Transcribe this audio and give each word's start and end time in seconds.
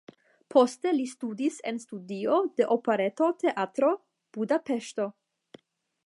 Poste 0.53 0.91
li 0.99 1.03
studis 1.09 1.59
en 1.71 1.75
studio 1.83 2.39
de 2.61 2.67
Operetoteatro 2.75 3.91
(Budapeŝto). 4.39 5.07